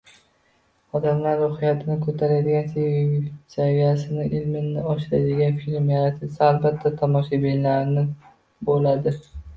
[0.99, 8.07] Odamlar ruhiyatini ko‘taradigan, saviyasini, ilmini oshiradigan film yaratilsa, albatta, tomoshabini
[8.73, 9.15] bo‘ladi